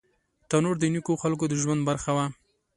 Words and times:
تنور 0.49 0.75
د 0.79 0.83
نیکو 0.93 1.13
خلکو 1.23 1.43
د 1.49 1.53
ژوند 1.61 1.81
برخه 1.89 2.11
وه 2.17 2.25